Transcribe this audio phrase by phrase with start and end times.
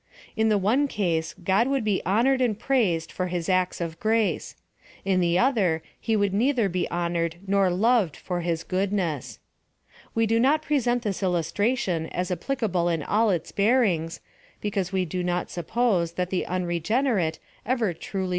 [0.35, 4.55] In the one case, God would be honored and praised for his acts ot srrace:
[5.05, 9.37] in the other he would neither be honored nor loved for his goodness.
[10.15, 14.21] We do not present this illustration as applicable in all its bearings,
[14.59, 18.29] because we do not suppose that the un regenerate ever truly PLAN OF SAL VATION.